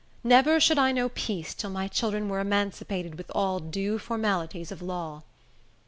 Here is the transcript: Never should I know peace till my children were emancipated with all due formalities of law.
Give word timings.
Never 0.23 0.59
should 0.59 0.79
I 0.79 0.91
know 0.91 1.09
peace 1.09 1.53
till 1.53 1.69
my 1.69 1.87
children 1.87 2.27
were 2.27 2.39
emancipated 2.39 3.19
with 3.19 3.31
all 3.35 3.59
due 3.59 3.99
formalities 3.99 4.71
of 4.71 4.81
law. 4.81 5.21